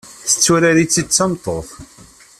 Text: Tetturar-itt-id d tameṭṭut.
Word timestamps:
Tetturar-itt-id 0.29 1.07
d 1.09 1.11
tameṭṭut. 1.17 1.69